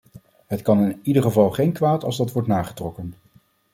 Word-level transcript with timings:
Het 0.47 0.61
kan 0.61 0.79
in 0.83 0.99
ieder 1.03 1.21
geval 1.23 1.51
geen 1.51 1.71
kwaad 1.71 2.03
als 2.03 2.17
dat 2.17 2.31
wordt 2.31 2.47
nagetrokken. 2.47 3.13